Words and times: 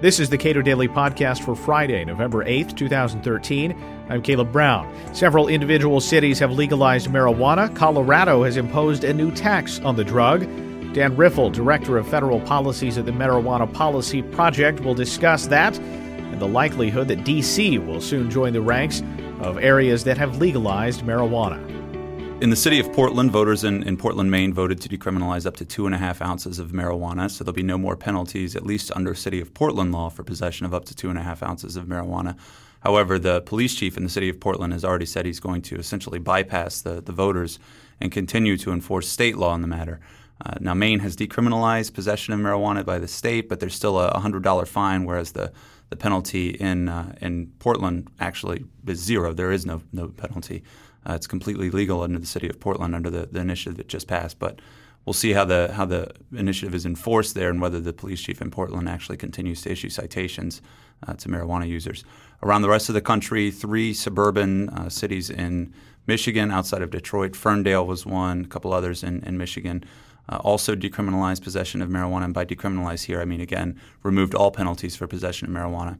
This 0.00 0.20
is 0.20 0.30
the 0.30 0.38
Cato 0.38 0.62
Daily 0.62 0.86
Podcast 0.86 1.42
for 1.42 1.56
Friday, 1.56 2.04
November 2.04 2.44
8th, 2.44 2.76
2013. 2.76 3.74
I'm 4.08 4.22
Caleb 4.22 4.52
Brown. 4.52 4.94
Several 5.12 5.48
individual 5.48 6.00
cities 6.00 6.38
have 6.38 6.52
legalized 6.52 7.08
marijuana. 7.08 7.74
Colorado 7.74 8.44
has 8.44 8.56
imposed 8.56 9.02
a 9.02 9.12
new 9.12 9.32
tax 9.32 9.80
on 9.80 9.96
the 9.96 10.04
drug. 10.04 10.42
Dan 10.94 11.16
Riffle, 11.16 11.50
Director 11.50 11.98
of 11.98 12.06
Federal 12.06 12.38
Policies 12.38 12.96
at 12.96 13.06
the 13.06 13.10
Marijuana 13.10 13.72
Policy 13.74 14.22
Project, 14.22 14.78
will 14.84 14.94
discuss 14.94 15.48
that 15.48 15.76
and 15.76 16.40
the 16.40 16.46
likelihood 16.46 17.08
that 17.08 17.24
D.C. 17.24 17.80
will 17.80 18.00
soon 18.00 18.30
join 18.30 18.52
the 18.52 18.62
ranks 18.62 19.02
of 19.40 19.58
areas 19.58 20.04
that 20.04 20.16
have 20.16 20.38
legalized 20.38 21.00
marijuana. 21.00 21.77
In 22.40 22.50
the 22.50 22.56
city 22.56 22.78
of 22.78 22.92
Portland, 22.92 23.32
voters 23.32 23.64
in, 23.64 23.82
in 23.82 23.96
Portland, 23.96 24.30
Maine 24.30 24.54
voted 24.54 24.80
to 24.82 24.88
decriminalize 24.88 25.44
up 25.44 25.56
to 25.56 25.64
two 25.64 25.86
and 25.86 25.94
a 25.94 25.98
half 25.98 26.22
ounces 26.22 26.60
of 26.60 26.70
marijuana. 26.70 27.28
So 27.28 27.42
there'll 27.42 27.52
be 27.52 27.64
no 27.64 27.76
more 27.76 27.96
penalties, 27.96 28.54
at 28.54 28.64
least 28.64 28.92
under 28.94 29.12
city 29.12 29.40
of 29.40 29.52
Portland 29.52 29.90
law, 29.90 30.08
for 30.08 30.22
possession 30.22 30.64
of 30.64 30.72
up 30.72 30.84
to 30.84 30.94
two 30.94 31.10
and 31.10 31.18
a 31.18 31.22
half 31.22 31.42
ounces 31.42 31.74
of 31.74 31.86
marijuana. 31.86 32.38
However, 32.84 33.18
the 33.18 33.40
police 33.40 33.74
chief 33.74 33.96
in 33.96 34.04
the 34.04 34.08
city 34.08 34.28
of 34.28 34.38
Portland 34.38 34.72
has 34.72 34.84
already 34.84 35.04
said 35.04 35.26
he's 35.26 35.40
going 35.40 35.62
to 35.62 35.76
essentially 35.80 36.20
bypass 36.20 36.80
the, 36.80 37.00
the 37.00 37.10
voters 37.10 37.58
and 38.00 38.12
continue 38.12 38.56
to 38.58 38.70
enforce 38.70 39.08
state 39.08 39.36
law 39.36 39.52
in 39.56 39.60
the 39.60 39.66
matter. 39.66 39.98
Uh, 40.46 40.54
now, 40.60 40.74
Maine 40.74 41.00
has 41.00 41.16
decriminalized 41.16 41.92
possession 41.92 42.32
of 42.34 42.38
marijuana 42.38 42.86
by 42.86 43.00
the 43.00 43.08
state, 43.08 43.48
but 43.48 43.58
there's 43.58 43.74
still 43.74 43.98
a 43.98 44.12
$100 44.12 44.68
fine, 44.68 45.04
whereas 45.04 45.32
the, 45.32 45.52
the 45.90 45.96
penalty 45.96 46.50
in, 46.50 46.88
uh, 46.88 47.16
in 47.20 47.48
Portland 47.58 48.06
actually 48.20 48.64
is 48.86 49.00
zero. 49.00 49.32
There 49.32 49.50
is 49.50 49.66
no, 49.66 49.82
no 49.92 50.06
penalty. 50.06 50.62
Uh, 51.08 51.14
it's 51.14 51.26
completely 51.26 51.70
legal 51.70 52.02
under 52.02 52.18
the 52.18 52.26
city 52.26 52.48
of 52.48 52.60
Portland 52.60 52.94
under 52.94 53.10
the, 53.10 53.26
the 53.32 53.40
initiative 53.40 53.76
that 53.78 53.88
just 53.88 54.06
passed. 54.06 54.38
But 54.38 54.60
we'll 55.04 55.14
see 55.14 55.32
how 55.32 55.44
the 55.44 55.72
how 55.72 55.86
the 55.86 56.10
initiative 56.36 56.74
is 56.74 56.84
enforced 56.84 57.34
there 57.34 57.48
and 57.48 57.60
whether 57.60 57.80
the 57.80 57.92
police 57.92 58.20
chief 58.20 58.42
in 58.42 58.50
Portland 58.50 58.88
actually 58.88 59.16
continues 59.16 59.62
to 59.62 59.72
issue 59.72 59.88
citations 59.88 60.60
uh, 61.06 61.14
to 61.14 61.28
marijuana 61.28 61.66
users. 61.66 62.04
Around 62.42 62.62
the 62.62 62.68
rest 62.68 62.88
of 62.88 62.94
the 62.94 63.00
country, 63.00 63.50
three 63.50 63.94
suburban 63.94 64.68
uh, 64.68 64.88
cities 64.88 65.30
in 65.30 65.72
Michigan 66.06 66.50
outside 66.50 66.82
of 66.82 66.90
Detroit, 66.90 67.34
Ferndale 67.34 67.86
was 67.86 68.06
one, 68.06 68.44
a 68.44 68.48
couple 68.48 68.72
others 68.72 69.02
in, 69.02 69.22
in 69.24 69.38
Michigan. 69.38 69.84
Uh, 70.30 70.36
also 70.44 70.76
decriminalized 70.76 71.42
possession 71.42 71.80
of 71.80 71.88
marijuana. 71.88 72.24
And 72.26 72.34
by 72.34 72.44
decriminalized 72.44 73.06
here, 73.06 73.18
I 73.18 73.24
mean, 73.24 73.40
again, 73.40 73.80
removed 74.02 74.34
all 74.34 74.50
penalties 74.50 74.94
for 74.94 75.06
possession 75.06 75.48
of 75.48 75.54
marijuana. 75.54 75.98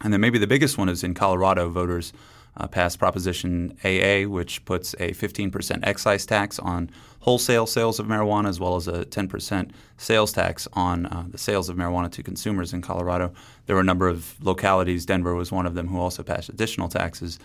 And 0.00 0.10
then 0.10 0.22
maybe 0.22 0.38
the 0.38 0.46
biggest 0.46 0.78
one 0.78 0.88
is 0.88 1.04
in 1.04 1.12
Colorado, 1.12 1.68
voters 1.68 2.14
uh, 2.56 2.66
passed 2.66 2.98
Proposition 2.98 3.76
AA, 3.84 4.28
which 4.28 4.64
puts 4.64 4.94
a 4.94 5.12
15% 5.12 5.80
excise 5.82 6.26
tax 6.26 6.58
on 6.58 6.90
wholesale 7.20 7.66
sales 7.66 7.98
of 7.98 8.06
marijuana 8.06 8.48
as 8.48 8.60
well 8.60 8.76
as 8.76 8.88
a 8.88 9.04
10% 9.04 9.70
sales 9.96 10.32
tax 10.32 10.68
on 10.72 11.06
uh, 11.06 11.24
the 11.28 11.38
sales 11.38 11.68
of 11.68 11.76
marijuana 11.76 12.10
to 12.10 12.22
consumers 12.22 12.72
in 12.72 12.80
Colorado. 12.80 13.32
There 13.66 13.76
were 13.76 13.82
a 13.82 13.84
number 13.84 14.08
of 14.08 14.34
localities, 14.40 15.04
Denver 15.06 15.34
was 15.34 15.52
one 15.52 15.66
of 15.66 15.74
them, 15.74 15.88
who 15.88 15.98
also 15.98 16.22
passed 16.22 16.48
additional 16.48 16.88
taxes 16.88 17.38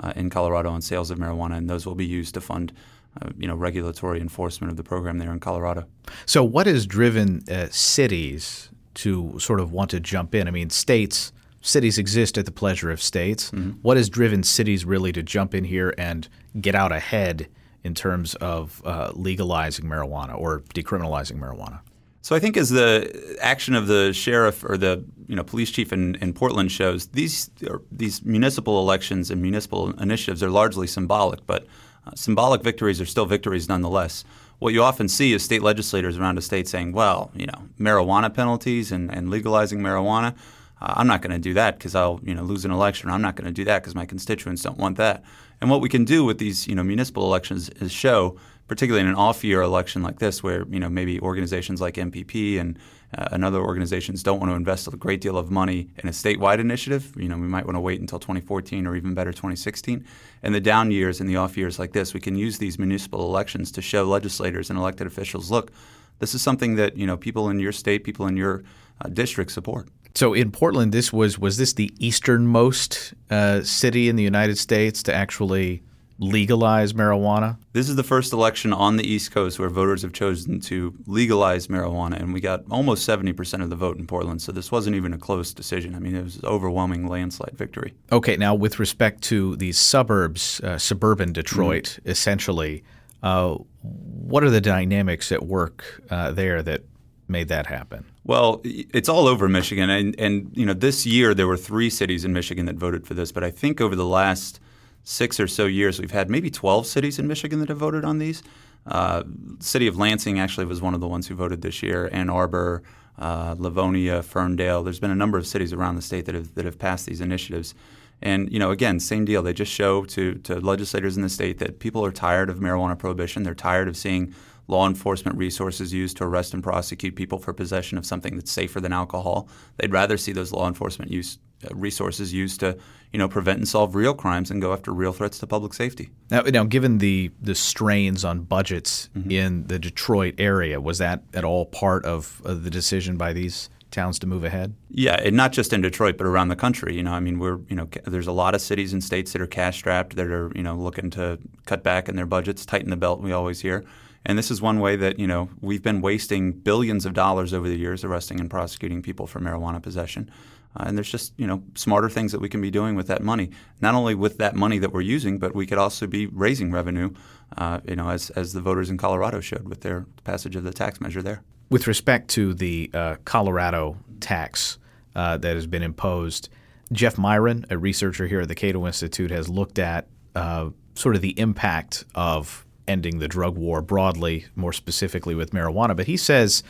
uh, 0.00 0.12
in 0.16 0.30
Colorado 0.30 0.70
on 0.70 0.82
sales 0.82 1.10
of 1.10 1.18
marijuana, 1.18 1.56
and 1.56 1.68
those 1.68 1.86
will 1.86 1.94
be 1.94 2.06
used 2.06 2.34
to 2.34 2.40
fund. 2.40 2.72
Uh, 3.20 3.30
you 3.38 3.48
know, 3.48 3.54
regulatory 3.56 4.20
enforcement 4.20 4.70
of 4.70 4.76
the 4.76 4.84
program 4.84 5.18
there 5.18 5.32
in 5.32 5.40
Colorado. 5.40 5.86
So, 6.26 6.44
what 6.44 6.66
has 6.66 6.86
driven 6.86 7.42
uh, 7.50 7.68
cities 7.70 8.68
to 8.94 9.38
sort 9.40 9.60
of 9.60 9.72
want 9.72 9.90
to 9.90 9.98
jump 9.98 10.34
in? 10.34 10.46
I 10.46 10.50
mean, 10.50 10.68
states 10.68 11.32
cities 11.68 11.98
exist 11.98 12.38
at 12.38 12.46
the 12.46 12.52
pleasure 12.52 12.90
of 12.90 13.00
states. 13.00 13.50
Mm-hmm. 13.50 13.80
What 13.82 13.96
has 13.96 14.08
driven 14.08 14.42
cities 14.42 14.84
really 14.84 15.12
to 15.12 15.22
jump 15.22 15.54
in 15.54 15.64
here 15.64 15.94
and 15.98 16.28
get 16.60 16.74
out 16.74 16.92
ahead 16.92 17.48
in 17.84 17.94
terms 17.94 18.34
of 18.36 18.82
uh, 18.84 19.12
legalizing 19.14 19.84
marijuana 19.84 20.36
or 20.36 20.60
decriminalizing 20.74 21.38
marijuana? 21.38 21.80
So 22.22 22.34
I 22.34 22.40
think 22.40 22.56
as 22.56 22.70
the 22.70 23.36
action 23.40 23.74
of 23.74 23.86
the 23.86 24.12
sheriff 24.12 24.64
or 24.64 24.76
the 24.76 25.04
you 25.28 25.36
know 25.36 25.44
police 25.44 25.70
chief 25.70 25.92
in, 25.92 26.16
in 26.16 26.32
Portland 26.32 26.72
shows, 26.72 27.06
these 27.08 27.50
these 27.92 28.24
municipal 28.24 28.80
elections 28.80 29.30
and 29.30 29.40
municipal 29.40 29.90
initiatives 30.00 30.42
are 30.42 30.50
largely 30.50 30.86
symbolic, 30.86 31.46
but 31.46 31.66
uh, 32.06 32.10
symbolic 32.14 32.62
victories 32.62 33.00
are 33.00 33.06
still 33.06 33.26
victories 33.26 33.68
nonetheless. 33.68 34.24
What 34.58 34.74
you 34.74 34.82
often 34.82 35.08
see 35.08 35.32
is 35.32 35.44
state 35.44 35.62
legislators 35.62 36.18
around 36.18 36.36
a 36.36 36.42
state 36.42 36.66
saying, 36.66 36.92
well, 36.92 37.30
you 37.32 37.46
know, 37.46 37.68
marijuana 37.78 38.34
penalties 38.34 38.90
and, 38.90 39.08
and 39.14 39.30
legalizing 39.30 39.78
marijuana– 39.78 40.34
uh, 40.80 40.94
I'm 40.96 41.06
not 41.06 41.22
going 41.22 41.32
to 41.32 41.38
do 41.38 41.54
that 41.54 41.78
because 41.78 41.94
I'll 41.94 42.20
you 42.22 42.34
know 42.34 42.42
lose 42.42 42.64
an 42.64 42.70
election. 42.70 43.10
I'm 43.10 43.22
not 43.22 43.36
going 43.36 43.46
to 43.46 43.52
do 43.52 43.64
that 43.64 43.82
because 43.82 43.94
my 43.94 44.06
constituents 44.06 44.62
don't 44.62 44.78
want 44.78 44.96
that. 44.96 45.22
And 45.60 45.70
what 45.70 45.80
we 45.80 45.88
can 45.88 46.04
do 46.04 46.24
with 46.24 46.38
these 46.38 46.66
you 46.66 46.74
know 46.74 46.82
municipal 46.82 47.24
elections 47.24 47.68
is 47.80 47.92
show, 47.92 48.38
particularly 48.66 49.02
in 49.02 49.08
an 49.08 49.16
off-year 49.16 49.62
election 49.62 50.02
like 50.02 50.18
this, 50.18 50.42
where 50.42 50.66
you 50.68 50.80
know 50.80 50.88
maybe 50.88 51.20
organizations 51.20 51.80
like 51.80 51.94
MPP 51.94 52.60
and 52.60 52.78
uh, 53.16 53.28
and 53.32 53.44
other 53.44 53.60
organizations 53.60 54.22
don't 54.22 54.38
want 54.38 54.50
to 54.50 54.54
invest 54.54 54.86
a 54.86 54.90
great 54.90 55.20
deal 55.20 55.38
of 55.38 55.50
money 55.50 55.88
in 55.96 56.08
a 56.08 56.12
statewide 56.12 56.58
initiative. 56.58 57.12
You 57.16 57.28
know, 57.28 57.38
we 57.38 57.46
might 57.46 57.64
want 57.64 57.76
to 57.76 57.80
wait 57.80 58.00
until 58.00 58.18
2014 58.18 58.86
or 58.86 58.96
even 58.96 59.14
better 59.14 59.32
2016. 59.32 60.04
In 60.42 60.52
the 60.52 60.60
down 60.60 60.90
years 60.90 61.18
and 61.20 61.28
the 61.28 61.36
off 61.36 61.56
years 61.56 61.78
like 61.78 61.92
this, 61.92 62.12
we 62.12 62.20
can 62.20 62.36
use 62.36 62.58
these 62.58 62.78
municipal 62.78 63.24
elections 63.24 63.72
to 63.72 63.82
show 63.82 64.04
legislators 64.04 64.68
and 64.68 64.78
elected 64.78 65.06
officials, 65.06 65.50
look, 65.50 65.72
this 66.18 66.34
is 66.34 66.42
something 66.42 66.76
that 66.76 66.96
you 66.96 67.06
know 67.06 67.16
people 67.16 67.48
in 67.48 67.58
your 67.58 67.72
state, 67.72 68.04
people 68.04 68.26
in 68.26 68.36
your 68.36 68.62
uh, 69.00 69.08
district 69.08 69.52
support. 69.52 69.88
So 70.18 70.34
in 70.34 70.50
Portland, 70.50 70.90
this 70.90 71.12
was 71.12 71.38
was 71.38 71.58
this 71.58 71.74
the 71.74 71.92
easternmost 72.00 73.14
uh, 73.30 73.62
city 73.62 74.08
in 74.08 74.16
the 74.16 74.24
United 74.24 74.58
States 74.58 75.00
to 75.04 75.14
actually 75.14 75.84
legalize 76.18 76.92
marijuana? 76.92 77.56
This 77.72 77.88
is 77.88 77.94
the 77.94 78.02
first 78.02 78.32
election 78.32 78.72
on 78.72 78.96
the 78.96 79.06
East 79.08 79.30
Coast 79.30 79.60
where 79.60 79.68
voters 79.68 80.02
have 80.02 80.12
chosen 80.12 80.58
to 80.62 80.92
legalize 81.06 81.68
marijuana, 81.68 82.20
and 82.20 82.34
we 82.34 82.40
got 82.40 82.64
almost 82.68 83.04
seventy 83.04 83.32
percent 83.32 83.62
of 83.62 83.70
the 83.70 83.76
vote 83.76 83.96
in 83.96 84.08
Portland. 84.08 84.42
So 84.42 84.50
this 84.50 84.72
wasn't 84.72 84.96
even 84.96 85.12
a 85.12 85.18
close 85.18 85.54
decision. 85.54 85.94
I 85.94 86.00
mean, 86.00 86.16
it 86.16 86.24
was 86.24 86.38
an 86.38 86.46
overwhelming 86.46 87.06
landslide 87.06 87.56
victory. 87.56 87.94
Okay, 88.10 88.36
now 88.36 88.56
with 88.56 88.80
respect 88.80 89.22
to 89.30 89.54
these 89.54 89.78
suburbs, 89.78 90.60
uh, 90.64 90.78
suburban 90.78 91.32
Detroit, 91.32 91.84
mm-hmm. 91.84 92.10
essentially. 92.10 92.82
Uh, 93.20 93.56
what 93.82 94.42
are 94.44 94.50
the 94.50 94.60
dynamics 94.60 95.32
at 95.32 95.44
work 95.44 96.02
uh, 96.10 96.30
there 96.30 96.62
that 96.62 96.82
made 97.28 97.48
that 97.48 97.66
happen? 97.66 98.04
Well, 98.24 98.60
it's 98.64 99.08
all 99.08 99.26
over 99.26 99.48
Michigan, 99.48 99.90
and 99.90 100.18
and 100.18 100.50
you 100.54 100.66
know 100.66 100.74
this 100.74 101.06
year 101.06 101.34
there 101.34 101.46
were 101.46 101.56
three 101.56 101.90
cities 101.90 102.24
in 102.24 102.32
Michigan 102.32 102.66
that 102.66 102.76
voted 102.76 103.06
for 103.06 103.14
this, 103.14 103.32
but 103.32 103.44
I 103.44 103.50
think 103.50 103.80
over 103.80 103.94
the 103.94 104.06
last 104.06 104.60
six 105.04 105.40
or 105.40 105.46
so 105.46 105.64
years 105.66 105.98
we've 105.98 106.10
had 106.10 106.28
maybe 106.28 106.50
12 106.50 106.86
cities 106.86 107.18
in 107.18 107.26
Michigan 107.26 107.60
that 107.60 107.68
have 107.70 107.78
voted 107.78 108.04
on 108.04 108.18
these. 108.18 108.42
Uh, 108.86 109.22
city 109.58 109.86
of 109.86 109.96
Lansing 109.96 110.38
actually 110.38 110.66
was 110.66 110.82
one 110.82 110.94
of 110.94 111.00
the 111.00 111.08
ones 111.08 111.26
who 111.26 111.34
voted 111.34 111.62
this 111.62 111.82
year. 111.82 112.08
Ann 112.12 112.28
Arbor, 112.28 112.82
uh, 113.18 113.54
Livonia, 113.58 114.22
Ferndale. 114.22 114.82
There's 114.82 115.00
been 115.00 115.10
a 115.10 115.16
number 115.16 115.38
of 115.38 115.46
cities 115.46 115.72
around 115.72 115.96
the 115.96 116.02
state 116.02 116.26
that 116.26 116.34
have 116.34 116.54
that 116.54 116.64
have 116.64 116.78
passed 116.78 117.06
these 117.06 117.20
initiatives. 117.20 117.74
And 118.20 118.52
you 118.52 118.58
know, 118.58 118.70
again, 118.70 118.98
same 119.00 119.24
deal. 119.24 119.42
They 119.42 119.52
just 119.52 119.72
show 119.72 120.04
to 120.04 120.34
to 120.34 120.60
legislators 120.60 121.16
in 121.16 121.22
the 121.22 121.28
state 121.28 121.58
that 121.58 121.78
people 121.78 122.04
are 122.04 122.12
tired 122.12 122.50
of 122.50 122.58
marijuana 122.58 122.98
prohibition. 122.98 123.42
They're 123.42 123.54
tired 123.54 123.88
of 123.88 123.96
seeing 123.96 124.34
law 124.68 124.86
enforcement 124.86 125.36
resources 125.36 125.92
used 125.92 126.18
to 126.18 126.24
arrest 126.24 126.54
and 126.54 126.62
prosecute 126.62 127.16
people 127.16 127.38
for 127.38 127.52
possession 127.52 127.98
of 127.98 128.06
something 128.06 128.36
that's 128.36 128.52
safer 128.52 128.80
than 128.80 128.92
alcohol. 128.92 129.48
They'd 129.78 129.92
rather 129.92 130.16
see 130.16 130.32
those 130.32 130.52
law 130.52 130.68
enforcement 130.68 131.10
use, 131.10 131.38
uh, 131.64 131.74
resources 131.74 132.32
used 132.34 132.60
to, 132.60 132.78
you 133.12 133.18
know, 133.18 133.28
prevent 133.28 133.58
and 133.58 133.66
solve 133.66 133.94
real 133.94 134.14
crimes 134.14 134.50
and 134.50 134.60
go 134.60 134.74
after 134.74 134.92
real 134.92 135.12
threats 135.12 135.38
to 135.38 135.46
public 135.46 135.72
safety. 135.72 136.10
Now, 136.30 136.42
now 136.42 136.64
given 136.64 136.98
the 136.98 137.30
the 137.40 137.54
strains 137.54 138.24
on 138.24 138.42
budgets 138.42 139.08
mm-hmm. 139.16 139.30
in 139.30 139.66
the 139.66 139.78
Detroit 139.78 140.34
area, 140.38 140.80
was 140.80 140.98
that 140.98 141.22
at 141.32 141.44
all 141.44 141.64
part 141.64 142.04
of, 142.04 142.42
of 142.44 142.62
the 142.62 142.70
decision 142.70 143.16
by 143.16 143.32
these? 143.32 143.70
towns 143.90 144.18
to 144.18 144.26
move 144.26 144.44
ahead? 144.44 144.74
Yeah, 144.90 145.14
and 145.14 145.34
not 145.34 145.50
just 145.50 145.72
in 145.72 145.80
Detroit, 145.80 146.18
but 146.18 146.26
around 146.26 146.48
the 146.48 146.56
country. 146.56 146.94
You 146.94 147.02
know, 147.02 147.12
I 147.12 147.20
mean, 147.20 147.38
we're 147.38 147.58
you 147.68 147.74
know, 147.76 147.88
there's 148.04 148.26
a 148.26 148.32
lot 148.32 148.54
of 148.54 148.60
cities 148.60 148.92
and 148.92 149.02
states 149.02 149.32
that 149.32 149.40
are 149.40 149.46
cash 149.46 149.78
strapped 149.78 150.16
that 150.16 150.26
are 150.26 150.52
you 150.54 150.62
know 150.62 150.76
looking 150.76 151.08
to 151.12 151.38
cut 151.64 151.82
back 151.82 152.06
in 152.06 152.14
their 152.14 152.26
budgets, 152.26 152.66
tighten 152.66 152.90
the 152.90 152.98
belt. 152.98 153.22
We 153.22 153.32
always 153.32 153.60
hear. 153.60 153.86
And 154.26 154.36
this 154.36 154.50
is 154.50 154.60
one 154.60 154.80
way 154.80 154.96
that 154.96 155.18
you 155.18 155.26
know 155.26 155.48
we've 155.60 155.82
been 155.82 156.00
wasting 156.00 156.52
billions 156.52 157.06
of 157.06 157.14
dollars 157.14 157.54
over 157.54 157.68
the 157.68 157.76
years 157.78 158.04
arresting 158.04 158.40
and 158.40 158.50
prosecuting 158.50 159.02
people 159.02 159.26
for 159.26 159.40
marijuana 159.40 159.82
possession. 159.82 160.30
Uh, 160.76 160.84
and 160.86 160.98
there's 160.98 161.10
just 161.10 161.32
you 161.36 161.46
know 161.46 161.62
smarter 161.74 162.08
things 162.08 162.32
that 162.32 162.40
we 162.40 162.48
can 162.48 162.60
be 162.60 162.70
doing 162.70 162.94
with 162.94 163.06
that 163.06 163.22
money. 163.22 163.50
Not 163.80 163.94
only 163.94 164.14
with 164.14 164.38
that 164.38 164.54
money 164.54 164.78
that 164.78 164.92
we're 164.92 165.00
using, 165.00 165.38
but 165.38 165.54
we 165.54 165.66
could 165.66 165.78
also 165.78 166.06
be 166.06 166.26
raising 166.26 166.70
revenue. 166.70 167.10
Uh, 167.56 167.80
you 167.84 167.96
know, 167.96 168.10
as 168.10 168.30
as 168.30 168.52
the 168.52 168.60
voters 168.60 168.90
in 168.90 168.98
Colorado 168.98 169.40
showed 169.40 169.68
with 169.68 169.80
their 169.80 170.06
passage 170.24 170.56
of 170.56 170.64
the 170.64 170.72
tax 170.72 171.00
measure 171.00 171.22
there. 171.22 171.42
With 171.70 171.86
respect 171.86 172.28
to 172.30 172.54
the 172.54 172.90
uh, 172.94 173.16
Colorado 173.24 173.98
tax 174.20 174.78
uh, 175.14 175.36
that 175.38 175.54
has 175.54 175.66
been 175.66 175.82
imposed, 175.82 176.48
Jeff 176.92 177.16
Miron, 177.16 177.66
a 177.70 177.76
researcher 177.76 178.26
here 178.26 178.40
at 178.40 178.48
the 178.48 178.54
Cato 178.54 178.86
Institute, 178.86 179.30
has 179.30 179.48
looked 179.48 179.78
at 179.78 180.08
uh, 180.34 180.70
sort 180.94 181.14
of 181.14 181.20
the 181.20 181.38
impact 181.38 182.04
of 182.14 182.64
ending 182.88 183.18
the 183.18 183.28
drug 183.28 183.56
war 183.56 183.80
broadly, 183.82 184.46
more 184.56 184.72
specifically 184.72 185.34
with 185.34 185.50
marijuana. 185.50 185.94
But 185.94 186.06
he 186.06 186.16
says 186.16 186.62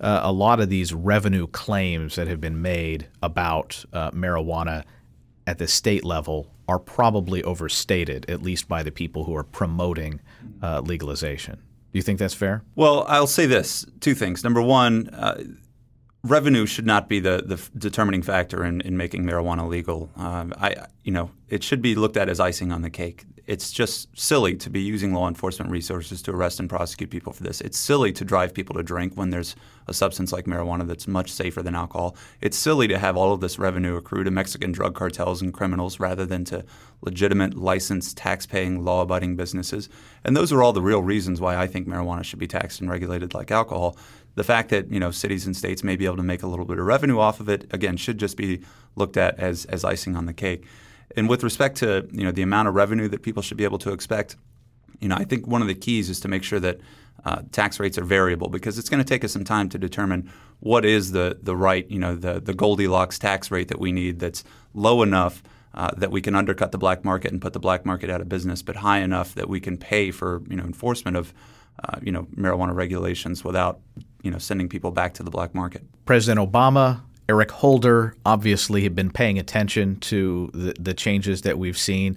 uh, 0.00 0.20
a 0.22 0.32
lot 0.32 0.60
of 0.60 0.68
these 0.68 0.94
revenue 0.94 1.46
claims 1.46 2.16
that 2.16 2.28
have 2.28 2.40
been 2.40 2.62
made 2.62 3.08
about 3.22 3.84
uh, 3.92 4.10
marijuana 4.12 4.84
at 5.46 5.58
the 5.58 5.66
state 5.66 6.04
level 6.04 6.50
are 6.68 6.78
probably 6.78 7.42
overstated, 7.44 8.28
at 8.28 8.42
least 8.42 8.68
by 8.68 8.82
the 8.82 8.90
people 8.90 9.24
who 9.24 9.34
are 9.36 9.44
promoting 9.44 10.20
uh, 10.62 10.80
legalization. 10.80 11.54
Do 11.54 11.98
you 11.98 12.02
think 12.02 12.18
that's 12.18 12.34
fair? 12.34 12.62
Well, 12.74 13.04
I'll 13.08 13.26
say 13.26 13.46
this 13.46 13.86
two 14.00 14.14
things. 14.14 14.42
Number 14.42 14.60
one, 14.60 15.08
uh, 15.08 15.44
revenue 16.24 16.66
should 16.66 16.86
not 16.86 17.08
be 17.08 17.20
the, 17.20 17.42
the 17.46 17.78
determining 17.78 18.22
factor 18.22 18.64
in, 18.64 18.80
in 18.80 18.96
making 18.96 19.24
marijuana 19.24 19.68
legal. 19.68 20.10
Um, 20.16 20.52
I, 20.58 20.86
you 21.04 21.12
know, 21.12 21.30
it 21.48 21.62
should 21.62 21.80
be 21.80 21.94
looked 21.94 22.16
at 22.16 22.28
as 22.28 22.40
icing 22.40 22.72
on 22.72 22.82
the 22.82 22.90
cake. 22.90 23.24
It's 23.46 23.70
just 23.70 24.08
silly 24.18 24.56
to 24.56 24.68
be 24.68 24.80
using 24.80 25.14
law 25.14 25.28
enforcement 25.28 25.70
resources 25.70 26.20
to 26.22 26.32
arrest 26.32 26.58
and 26.58 26.68
prosecute 26.68 27.10
people 27.10 27.32
for 27.32 27.44
this. 27.44 27.60
It's 27.60 27.78
silly 27.78 28.12
to 28.12 28.24
drive 28.24 28.52
people 28.52 28.74
to 28.74 28.82
drink 28.82 29.12
when 29.14 29.30
there's 29.30 29.54
a 29.86 29.94
substance 29.94 30.32
like 30.32 30.46
marijuana 30.46 30.86
that's 30.86 31.06
much 31.06 31.30
safer 31.30 31.62
than 31.62 31.76
alcohol. 31.76 32.16
It's 32.40 32.56
silly 32.56 32.88
to 32.88 32.98
have 32.98 33.16
all 33.16 33.32
of 33.32 33.40
this 33.40 33.58
revenue 33.58 33.96
accrue 33.96 34.24
to 34.24 34.30
Mexican 34.32 34.72
drug 34.72 34.96
cartels 34.96 35.42
and 35.42 35.54
criminals 35.54 36.00
rather 36.00 36.26
than 36.26 36.44
to 36.46 36.64
legitimate, 37.02 37.54
licensed, 37.54 38.16
tax-paying, 38.16 38.84
law-abiding 38.84 39.36
businesses. 39.36 39.88
And 40.24 40.36
those 40.36 40.52
are 40.52 40.62
all 40.62 40.72
the 40.72 40.82
real 40.82 41.02
reasons 41.02 41.40
why 41.40 41.56
I 41.56 41.68
think 41.68 41.86
marijuana 41.86 42.24
should 42.24 42.40
be 42.40 42.48
taxed 42.48 42.80
and 42.80 42.90
regulated 42.90 43.32
like 43.32 43.52
alcohol 43.52 43.96
the 44.36 44.44
fact 44.44 44.68
that 44.68 44.92
you 44.92 45.00
know 45.00 45.10
cities 45.10 45.46
and 45.46 45.56
states 45.56 45.82
may 45.82 45.96
be 45.96 46.04
able 46.04 46.16
to 46.16 46.22
make 46.22 46.42
a 46.42 46.46
little 46.46 46.66
bit 46.66 46.78
of 46.78 46.84
revenue 46.84 47.18
off 47.18 47.40
of 47.40 47.48
it 47.48 47.66
again 47.72 47.96
should 47.96 48.18
just 48.18 48.36
be 48.36 48.60
looked 48.94 49.16
at 49.16 49.38
as 49.40 49.64
as 49.66 49.82
icing 49.82 50.14
on 50.14 50.26
the 50.26 50.34
cake. 50.34 50.64
And 51.16 51.28
with 51.28 51.42
respect 51.42 51.76
to 51.78 52.08
you 52.12 52.24
know 52.24 52.32
the 52.32 52.42
amount 52.42 52.68
of 52.68 52.74
revenue 52.74 53.08
that 53.08 53.22
people 53.22 53.42
should 53.42 53.56
be 53.56 53.64
able 53.64 53.78
to 53.78 53.92
expect, 53.92 54.36
you 55.00 55.08
know 55.08 55.16
I 55.16 55.24
think 55.24 55.46
one 55.46 55.62
of 55.62 55.68
the 55.68 55.74
keys 55.74 56.10
is 56.10 56.20
to 56.20 56.28
make 56.28 56.42
sure 56.42 56.60
that 56.60 56.80
uh, 57.24 57.42
tax 57.52 57.80
rates 57.80 57.98
are 57.98 58.04
variable 58.04 58.48
because 58.48 58.78
it's 58.78 58.88
going 58.88 59.02
to 59.02 59.08
take 59.08 59.24
us 59.24 59.32
some 59.32 59.44
time 59.44 59.68
to 59.68 59.78
determine 59.78 60.30
what 60.60 60.84
is 60.84 61.12
the 61.12 61.38
the 61.42 61.56
right 61.56 61.88
you 61.90 61.98
know 61.98 62.16
the 62.16 62.40
the 62.40 62.54
Goldilocks 62.54 63.18
tax 63.18 63.50
rate 63.50 63.68
that 63.68 63.80
we 63.80 63.92
need 63.92 64.18
that's 64.18 64.44
low 64.74 65.02
enough. 65.02 65.42
Uh, 65.74 65.90
that 65.98 66.10
we 66.10 66.22
can 66.22 66.34
undercut 66.34 66.72
the 66.72 66.78
black 66.78 67.04
market 67.04 67.30
and 67.30 67.42
put 67.42 67.52
the 67.52 67.58
black 67.58 67.84
market 67.84 68.08
out 68.08 68.22
of 68.22 68.30
business, 68.30 68.62
but 68.62 68.76
high 68.76 69.00
enough 69.00 69.34
that 69.34 69.46
we 69.46 69.60
can 69.60 69.76
pay 69.76 70.10
for 70.10 70.42
you 70.48 70.56
know 70.56 70.64
enforcement 70.64 71.18
of 71.18 71.34
uh, 71.84 71.98
you 72.02 72.10
know 72.10 72.22
marijuana 72.34 72.74
regulations 72.74 73.44
without 73.44 73.78
you 74.22 74.30
know 74.30 74.38
sending 74.38 74.70
people 74.70 74.90
back 74.90 75.12
to 75.12 75.22
the 75.22 75.30
black 75.30 75.54
market. 75.54 75.84
President 76.06 76.50
Obama, 76.50 77.02
Eric 77.28 77.50
Holder, 77.50 78.14
obviously 78.24 78.82
had 78.82 78.94
been 78.94 79.10
paying 79.10 79.38
attention 79.38 79.96
to 80.00 80.50
the, 80.54 80.74
the 80.78 80.94
changes 80.94 81.42
that 81.42 81.58
we've 81.58 81.78
seen. 81.78 82.16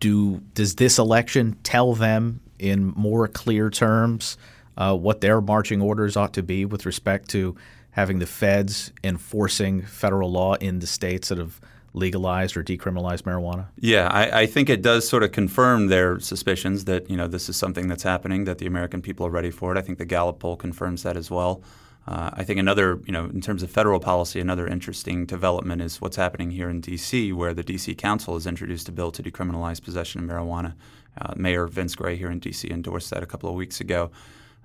Do 0.00 0.40
does 0.54 0.76
this 0.76 0.98
election 0.98 1.56
tell 1.62 1.94
them 1.94 2.40
in 2.58 2.92
more 2.96 3.28
clear 3.28 3.70
terms 3.70 4.36
uh, 4.76 4.96
what 4.96 5.20
their 5.20 5.40
marching 5.40 5.82
orders 5.82 6.16
ought 6.16 6.32
to 6.34 6.42
be 6.42 6.64
with 6.64 6.86
respect 6.86 7.28
to 7.30 7.56
having 7.90 8.18
the 8.20 8.26
feds 8.26 8.92
enforcing 9.02 9.82
federal 9.82 10.30
law 10.30 10.54
in 10.54 10.78
the 10.78 10.86
states 10.86 11.28
that 11.28 11.38
have 11.38 11.60
legalized 11.94 12.56
or 12.56 12.62
decriminalized 12.62 13.22
marijuana? 13.22 13.66
Yeah, 13.80 14.08
I, 14.08 14.42
I, 14.42 14.46
think 14.46 14.70
it 14.70 14.82
does 14.82 15.08
sort 15.08 15.22
of 15.22 15.32
confirm 15.32 15.88
their 15.88 16.20
suspicions 16.20 16.84
that 16.84 17.10
you 17.10 17.16
know 17.16 17.26
this 17.26 17.48
is 17.48 17.56
something 17.56 17.88
that's 17.88 18.04
happening, 18.04 18.44
that 18.44 18.58
the 18.58 18.66
American 18.66 19.02
people 19.02 19.26
are 19.26 19.30
ready 19.30 19.50
for 19.50 19.74
it. 19.74 19.78
I 19.78 19.82
think 19.82 19.98
the 19.98 20.04
Gallup 20.04 20.38
poll 20.38 20.56
confirms 20.56 21.02
that 21.02 21.16
as 21.16 21.30
well. 21.30 21.62
Uh, 22.08 22.30
I 22.32 22.42
think 22.42 22.58
another, 22.58 23.02
you 23.04 23.12
know, 23.12 23.26
in 23.26 23.42
terms 23.42 23.62
of 23.62 23.70
federal 23.70 24.00
policy, 24.00 24.40
another 24.40 24.66
interesting 24.66 25.26
development 25.26 25.82
is 25.82 26.00
what's 26.00 26.16
happening 26.16 26.50
here 26.50 26.70
in 26.70 26.80
D.C., 26.80 27.34
where 27.34 27.52
the 27.52 27.62
D.C. 27.62 27.94
Council 27.96 28.32
has 28.32 28.46
introduced 28.46 28.88
a 28.88 28.92
bill 28.92 29.10
to 29.10 29.22
decriminalize 29.22 29.82
possession 29.82 30.24
of 30.24 30.30
marijuana. 30.30 30.72
Uh, 31.20 31.34
Mayor 31.36 31.66
Vince 31.66 31.94
Gray 31.94 32.16
here 32.16 32.30
in 32.30 32.38
D.C. 32.38 32.70
endorsed 32.70 33.10
that 33.10 33.22
a 33.22 33.26
couple 33.26 33.50
of 33.50 33.56
weeks 33.56 33.78
ago. 33.82 34.10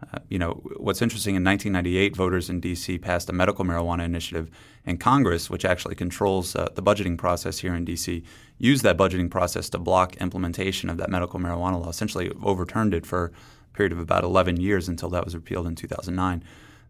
Uh, 0.01 0.19
you 0.29 0.39
know, 0.39 0.51
what's 0.77 1.01
interesting 1.01 1.35
in 1.35 1.43
1998, 1.43 2.15
voters 2.15 2.49
in 2.49 2.61
D.C. 2.61 2.97
passed 2.99 3.29
a 3.29 3.33
medical 3.33 3.65
marijuana 3.65 4.05
initiative, 4.05 4.49
and 4.85 5.01
Congress, 5.01 5.49
which 5.49 5.65
actually 5.65 5.95
controls 5.95 6.55
uh, 6.55 6.69
the 6.75 6.83
budgeting 6.83 7.17
process 7.17 7.59
here 7.59 7.75
in 7.75 7.83
D.C., 7.83 8.23
used 8.57 8.83
that 8.83 8.97
budgeting 8.97 9.29
process 9.29 9.69
to 9.71 9.77
block 9.77 10.15
implementation 10.17 10.89
of 10.89 10.95
that 10.95 11.09
medical 11.09 11.41
marijuana 11.41 11.81
law. 11.81 11.89
Essentially, 11.89 12.31
overturned 12.41 12.93
it 12.93 13.05
for 13.05 13.33
a 13.73 13.75
period 13.75 13.91
of 13.91 13.99
about 13.99 14.23
11 14.23 14.61
years 14.61 14.87
until 14.87 15.09
that 15.09 15.25
was 15.25 15.35
repealed 15.35 15.67
in 15.67 15.75
2009. 15.75 16.41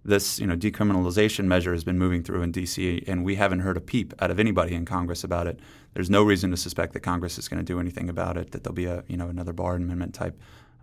This, 0.06 0.40
you 0.40 0.48
know, 0.48 0.58
decriminalization 0.58 1.46
measure 1.46 1.72
has 1.72 1.84
been 1.84 1.98
moving 1.98 2.24
through 2.24 2.42
in 2.42 2.52
D.C., 2.52 3.04
and 3.08 3.24
we 3.24 3.36
haven't 3.36 3.60
heard 3.60 3.78
a 3.78 3.82
peep 3.82 4.14
out 4.20 4.32
of 4.32 4.40
anybody 4.40 4.76
in 4.76 4.86
Congress 4.86 5.24
about 5.24 5.48
it. 5.48 5.60
There's 5.94 6.10
no 6.10 6.24
reason 6.24 6.52
to 6.52 6.58
suspect 6.58 6.94
that 6.94 7.00
Congress 7.00 7.38
is 7.38 7.48
going 7.48 7.60
to 7.60 7.64
do 7.64 7.80
anything 7.80 8.10
about 8.10 8.36
it. 8.36 8.52
That 8.52 8.64
there'll 8.64 8.76
be 8.76 8.86
a, 8.86 9.04
you 9.08 9.16
know, 9.16 9.28
another 9.28 9.54
Barr 9.54 9.76
amendment 9.76 10.14
type 10.14 10.38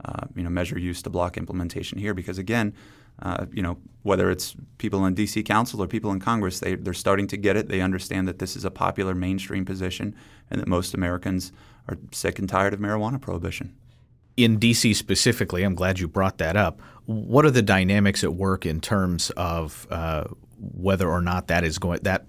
uh, 0.05 0.27
you 0.35 0.43
know, 0.43 0.51
measure 0.51 0.79
used 0.79 1.05
to 1.05 1.11
block 1.11 1.37
implementation 1.37 1.99
here 1.99 2.15
because 2.15 2.39
again, 2.39 2.75
uh, 3.23 3.45
you 3.53 3.63
know, 3.63 3.77
whether 4.03 4.31
it's 4.31 4.57
people 4.79 5.05
in 5.05 5.15
D.C. 5.15 5.43
Council 5.43 5.83
or 5.83 5.87
people 5.87 6.11
in 6.11 6.21
Congress, 6.21 6.61
they, 6.61 6.75
they're 6.75 6.95
starting 6.95 7.27
to 7.27 7.37
get 7.37 7.57
it. 7.57 7.69
They 7.69 7.83
understand 7.83 8.27
that 8.27 8.39
this 8.39 8.57
is 8.57 8.65
a 8.65 8.71
popular 8.71 9.15
mainstream 9.15 9.65
position 9.65 10.15
and 10.51 10.61
that 10.61 10.69
most 10.69 10.95
Americans 10.95 11.53
are 11.89 11.99
sick 12.13 12.39
and 12.39 12.49
tired 12.49 12.73
of 12.73 12.81
marijuana 12.81 13.21
prohibition. 13.21 13.77
In 14.37 14.59
D.C. 14.59 14.95
specifically, 14.95 15.63
I'm 15.63 15.75
glad 15.75 15.99
you 15.99 16.09
brought 16.09 16.39
that 16.39 16.57
up. 16.57 16.81
What 17.07 17.45
are 17.45 17.51
the 17.51 17.63
dynamics 17.63 18.25
at 18.25 18.35
work 18.35 18.65
in 18.65 18.81
terms 18.81 19.31
of 19.31 19.87
uh, 19.91 20.25
whether 20.59 21.09
or 21.09 21.21
not 21.21 21.49
that 21.49 21.65
is 21.65 21.79
going 21.79 22.01
that 22.03 22.27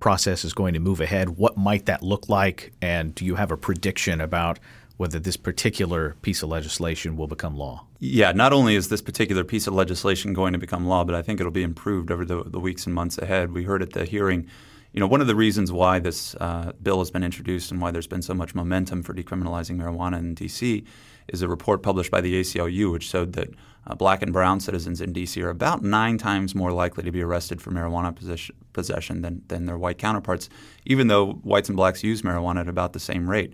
process 0.00 0.44
is 0.44 0.52
going 0.52 0.74
to 0.74 0.80
move 0.80 1.00
ahead? 1.00 1.30
What 1.30 1.56
might 1.56 1.86
that 1.86 2.02
look 2.02 2.28
like? 2.28 2.72
And 2.80 3.14
do 3.14 3.24
you 3.24 3.34
have 3.36 3.50
a 3.50 3.56
prediction 3.56 4.20
about 4.20 4.58
whether 4.98 5.20
this 5.20 5.36
particular 5.36 6.16
piece 6.22 6.42
of 6.42 6.48
legislation 6.50 7.16
will 7.16 7.28
become 7.28 7.56
law. 7.56 7.86
Yeah, 8.00 8.32
not 8.32 8.52
only 8.52 8.74
is 8.74 8.88
this 8.88 9.00
particular 9.00 9.44
piece 9.44 9.68
of 9.68 9.74
legislation 9.74 10.34
going 10.34 10.52
to 10.52 10.58
become 10.58 10.86
law, 10.86 11.04
but 11.04 11.14
I 11.14 11.22
think 11.22 11.40
it'll 11.40 11.52
be 11.52 11.62
improved 11.62 12.10
over 12.10 12.24
the, 12.24 12.42
the 12.44 12.60
weeks 12.60 12.84
and 12.84 12.94
months 12.94 13.16
ahead. 13.16 13.52
We 13.52 13.62
heard 13.62 13.80
at 13.80 13.92
the 13.92 14.04
hearing, 14.04 14.48
you 14.92 14.98
know, 14.98 15.06
one 15.06 15.20
of 15.20 15.28
the 15.28 15.36
reasons 15.36 15.70
why 15.70 16.00
this 16.00 16.34
uh, 16.34 16.72
bill 16.82 16.98
has 16.98 17.12
been 17.12 17.22
introduced 17.22 17.70
and 17.70 17.80
why 17.80 17.92
there's 17.92 18.08
been 18.08 18.22
so 18.22 18.34
much 18.34 18.56
momentum 18.56 19.04
for 19.04 19.14
decriminalizing 19.14 19.76
marijuana 19.76 20.18
in 20.18 20.34
D.C. 20.34 20.84
is 21.28 21.42
a 21.42 21.48
report 21.48 21.82
published 21.82 22.10
by 22.10 22.20
the 22.20 22.40
ACLU, 22.40 22.92
which 22.92 23.04
showed 23.04 23.32
that 23.34 23.48
uh, 23.86 23.94
black 23.94 24.22
and 24.22 24.32
brown 24.32 24.60
citizens 24.60 25.00
in 25.00 25.12
D.C. 25.12 25.42
are 25.42 25.50
about 25.50 25.82
nine 25.82 26.18
times 26.18 26.54
more 26.54 26.72
likely 26.72 27.02
to 27.04 27.10
be 27.10 27.22
arrested 27.22 27.60
for 27.60 27.70
marijuana 27.70 28.14
possession, 28.14 28.54
possession 28.72 29.22
than, 29.22 29.42
than 29.48 29.66
their 29.66 29.78
white 29.78 29.98
counterparts, 29.98 30.48
even 30.84 31.08
though 31.08 31.32
whites 31.42 31.68
and 31.68 31.76
blacks 31.76 32.04
use 32.04 32.22
marijuana 32.22 32.60
at 32.60 32.68
about 32.68 32.92
the 32.92 33.00
same 33.00 33.28
rate. 33.28 33.52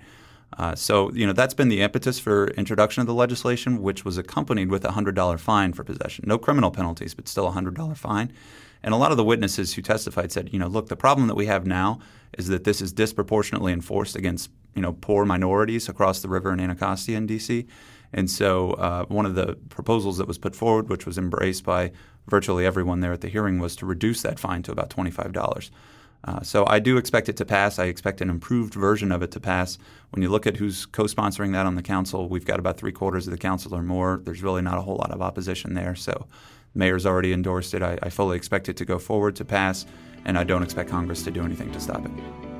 Uh, 0.58 0.74
so, 0.74 1.12
you 1.12 1.26
know, 1.26 1.32
that's 1.32 1.54
been 1.54 1.68
the 1.68 1.80
impetus 1.80 2.18
for 2.18 2.48
introduction 2.48 3.00
of 3.00 3.06
the 3.06 3.14
legislation, 3.14 3.82
which 3.82 4.04
was 4.04 4.18
accompanied 4.18 4.70
with 4.70 4.84
a 4.84 4.90
$100 4.90 5.40
fine 5.40 5.72
for 5.72 5.82
possession. 5.82 6.24
No 6.28 6.38
criminal 6.38 6.70
penalties, 6.70 7.14
but 7.14 7.28
still 7.28 7.48
a 7.48 7.52
$100 7.52 7.96
fine. 7.96 8.32
And 8.82 8.92
a 8.92 8.96
lot 8.96 9.10
of 9.10 9.16
the 9.16 9.24
witnesses 9.24 9.74
who 9.74 9.82
testified 9.82 10.30
said, 10.30 10.52
you 10.52 10.58
know, 10.58 10.68
look, 10.68 10.88
the 10.88 10.96
problem 10.96 11.26
that 11.28 11.34
we 11.34 11.46
have 11.46 11.66
now 11.66 11.98
is 12.36 12.48
that 12.48 12.64
this 12.64 12.80
is 12.80 12.92
disproportionately 12.92 13.72
enforced 13.72 14.14
against, 14.14 14.50
you 14.74 14.82
know, 14.82 14.92
poor 14.92 15.24
minorities 15.24 15.88
across 15.88 16.20
the 16.20 16.28
river 16.28 16.52
in 16.52 16.60
Anacostia 16.60 17.16
in 17.16 17.26
D.C. 17.26 17.66
And 18.12 18.30
so 18.30 18.72
uh, 18.72 19.04
one 19.06 19.26
of 19.26 19.34
the 19.34 19.56
proposals 19.68 20.18
that 20.18 20.28
was 20.28 20.38
put 20.38 20.54
forward, 20.54 20.88
which 20.88 21.04
was 21.04 21.18
embraced 21.18 21.64
by 21.64 21.92
virtually 22.26 22.64
everyone 22.64 23.00
there 23.00 23.12
at 23.12 23.20
the 23.20 23.28
hearing, 23.28 23.58
was 23.58 23.74
to 23.76 23.86
reduce 23.86 24.22
that 24.22 24.38
fine 24.38 24.62
to 24.62 24.72
about 24.72 24.90
$25. 24.90 25.70
Uh, 26.26 26.40
so 26.42 26.64
I 26.66 26.78
do 26.78 26.96
expect 26.96 27.28
it 27.28 27.36
to 27.36 27.44
pass. 27.44 27.78
I 27.78 27.84
expect 27.84 28.20
an 28.20 28.30
improved 28.30 28.72
version 28.72 29.12
of 29.12 29.22
it 29.22 29.30
to 29.32 29.40
pass. 29.40 29.78
When 30.10 30.22
you 30.22 30.30
look 30.30 30.46
at 30.46 30.56
who's 30.56 30.86
co-sponsoring 30.86 31.52
that 31.52 31.66
on 31.66 31.74
the 31.74 31.82
council, 31.82 32.28
we've 32.28 32.46
got 32.46 32.58
about 32.58 32.78
three 32.78 32.92
quarters 32.92 33.26
of 33.26 33.32
the 33.32 33.38
council 33.38 33.74
or 33.74 33.82
more. 33.82 34.20
There's 34.24 34.42
really 34.42 34.62
not 34.62 34.78
a 34.78 34.80
whole 34.80 34.96
lot 34.96 35.10
of 35.10 35.20
opposition 35.20 35.74
there. 35.74 35.94
So 35.94 36.26
the 36.72 36.78
mayor's 36.78 37.04
already 37.04 37.32
endorsed 37.32 37.74
it. 37.74 37.82
I, 37.82 37.98
I 38.02 38.08
fully 38.08 38.36
expect 38.36 38.68
it 38.68 38.76
to 38.78 38.84
go 38.86 38.98
forward 38.98 39.36
to 39.36 39.44
pass, 39.44 39.84
and 40.24 40.38
I 40.38 40.44
don't 40.44 40.62
expect 40.62 40.88
Congress 40.88 41.22
to 41.24 41.30
do 41.30 41.44
anything 41.44 41.70
to 41.72 41.80
stop 41.80 42.06
it. 42.06 42.53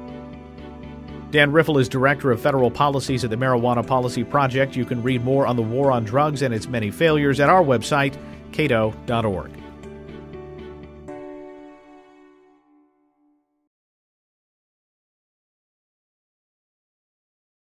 Dan 1.34 1.50
Riffle 1.50 1.78
is 1.78 1.88
Director 1.88 2.30
of 2.30 2.40
Federal 2.40 2.70
Policies 2.70 3.24
at 3.24 3.30
the 3.30 3.34
Marijuana 3.34 3.84
Policy 3.84 4.22
Project. 4.22 4.76
You 4.76 4.84
can 4.84 5.02
read 5.02 5.24
more 5.24 5.48
on 5.48 5.56
the 5.56 5.62
war 5.62 5.90
on 5.90 6.04
drugs 6.04 6.42
and 6.42 6.54
its 6.54 6.68
many 6.68 6.92
failures 6.92 7.40
at 7.40 7.48
our 7.48 7.60
website, 7.60 8.16
cato.org. 8.52 9.63